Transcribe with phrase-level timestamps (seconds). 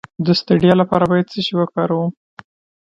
[0.25, 2.09] د ستړیا لپاره باید څه شی وکاروم؟